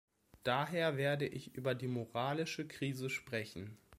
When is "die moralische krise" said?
1.75-3.11